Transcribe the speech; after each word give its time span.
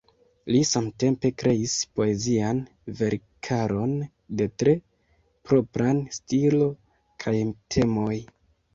Li 0.53 0.59
samtempe 0.69 1.29
kreis 1.41 1.75
poezian 1.99 2.63
verkaron 3.03 3.95
de 4.41 4.51
tre 4.63 4.77
propraj 5.51 5.95
stilo 6.21 6.75
kaj 7.25 7.39
temoj. 7.77 8.15